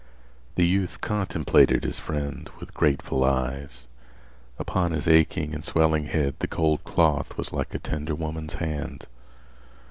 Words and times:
The 0.55 0.65
youth 0.65 0.99
contemplated 0.99 1.83
his 1.83 1.99
friend 1.99 2.49
with 2.59 2.73
grateful 2.73 3.23
eyes. 3.23 3.83
Upon 4.57 4.93
his 4.93 5.07
aching 5.07 5.53
and 5.53 5.63
swelling 5.63 6.07
head 6.07 6.33
the 6.39 6.47
cold 6.47 6.83
cloth 6.83 7.37
was 7.37 7.53
like 7.53 7.75
a 7.75 7.77
tender 7.77 8.15
woman's 8.15 8.55
hand. 8.55 9.05